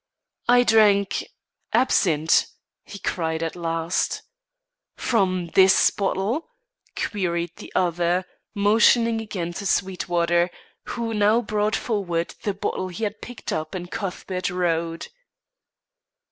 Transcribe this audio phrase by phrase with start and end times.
[0.49, 1.23] "I drank
[1.73, 2.47] absinthe,"
[2.83, 4.23] he cried, at last.
[4.97, 6.47] "From this bottle?"
[6.95, 8.25] queried the other,
[8.55, 10.49] motioning again to Sweetwater,
[10.85, 15.09] who now brought forward the bottle he had picked up in Cuthbert Road.